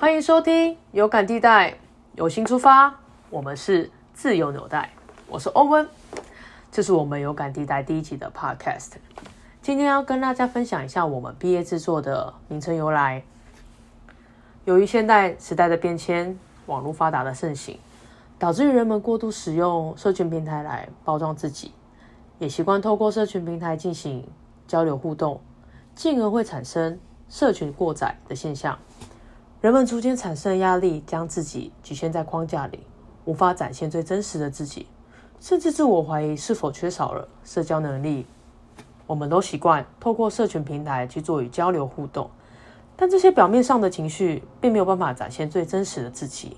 [0.00, 1.76] 欢迎收听有感地带，
[2.14, 4.94] 有心出发，我们是自由纽带，
[5.28, 5.86] 我是欧文，
[6.72, 8.92] 这是我们有感地带第一集的 Podcast。
[9.60, 13.22] 今天要跟大家分享一下我们毕业制作的名称由来。
[14.64, 17.78] 由于现代时代的变迁，网络发达的盛行，
[18.38, 21.74] 导致于人们过度使用社群平台来包装自己，
[22.38, 24.26] 也习惯透过社群平台进行
[24.66, 25.42] 交流互动，
[25.94, 26.98] 进而会产生
[27.28, 28.78] 社群过载的现象。
[29.60, 32.80] 人们逐渐产生压力，将自己局限在框架里，
[33.26, 34.86] 无法展现最真实的自己，
[35.38, 38.24] 甚至自我怀疑是否缺少了社交能力。
[39.06, 42.30] 我们都习惯透过社群平台去做与交流互动，
[42.96, 46.56] 但这些表面上的情绪并没有办法展现最真实的自己。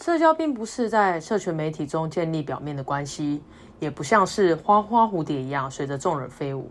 [0.00, 3.42] 社交并不是在社群媒体中建立表面的关系，
[3.78, 6.70] 也不像是花花蝴蝶一样随着众人飞舞，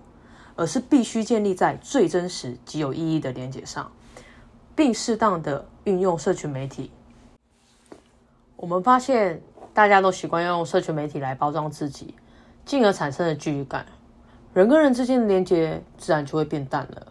[0.55, 3.91] 而是必须建立在最真实、极有意义的连结上。
[4.75, 6.91] 并适当的运用社群媒体。
[8.55, 9.41] 我们发现
[9.73, 12.13] 大家都习惯用社群媒体来包装自己，
[12.65, 13.85] 进而产生的距离感，
[14.53, 17.07] 人跟人之间的连接自然就会变淡了。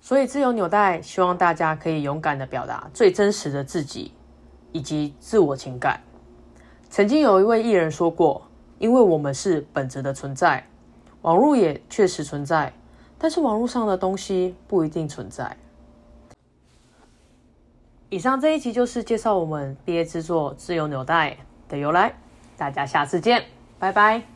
[0.00, 4.12] 所以，自由纽带希望大家可以勇敢的表达最真实的自己
[4.72, 6.00] 以及自我情感。
[6.90, 8.42] 曾经有一位艺人说过
[8.78, 10.66] ：“因为我们是本质的存在，
[11.22, 12.72] 网络也确实存在，
[13.16, 15.56] 但是网络上的东西不一定存在。”
[18.12, 21.30] 以上这一集就是介绍我们毕业制作《自由纽带》
[21.66, 22.14] 的由来，
[22.58, 23.42] 大家下次见，
[23.78, 24.31] 拜拜。